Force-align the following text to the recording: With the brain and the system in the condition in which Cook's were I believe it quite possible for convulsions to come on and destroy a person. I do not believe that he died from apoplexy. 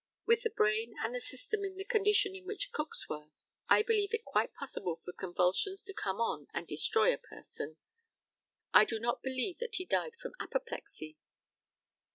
With 0.25 0.41
the 0.41 0.49
brain 0.49 0.95
and 1.03 1.13
the 1.13 1.19
system 1.19 1.63
in 1.63 1.75
the 1.77 1.85
condition 1.85 2.35
in 2.35 2.47
which 2.47 2.71
Cook's 2.71 3.07
were 3.07 3.27
I 3.69 3.83
believe 3.83 4.15
it 4.15 4.25
quite 4.25 4.55
possible 4.55 4.99
for 5.05 5.13
convulsions 5.13 5.83
to 5.83 5.93
come 5.93 6.17
on 6.19 6.47
and 6.55 6.65
destroy 6.65 7.13
a 7.13 7.19
person. 7.19 7.77
I 8.73 8.83
do 8.83 8.99
not 8.99 9.21
believe 9.21 9.59
that 9.59 9.75
he 9.75 9.85
died 9.85 10.15
from 10.19 10.31
apoplexy. 10.39 11.19